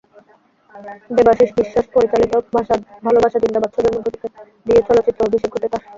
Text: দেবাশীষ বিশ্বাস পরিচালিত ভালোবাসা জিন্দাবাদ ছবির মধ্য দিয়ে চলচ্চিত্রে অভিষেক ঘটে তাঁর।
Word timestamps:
দেবাশীষ 1.15 1.49
বিশ্বাস 1.59 1.85
পরিচালিত 1.93 2.31
ভালোবাসা 3.05 3.37
জিন্দাবাদ 3.43 3.69
ছবির 3.75 3.93
মধ্য 3.95 4.07
দিয়ে 4.65 4.81
চলচ্চিত্রে 4.87 5.25
অভিষেক 5.27 5.49
ঘটে 5.53 5.67
তাঁর। 5.69 5.83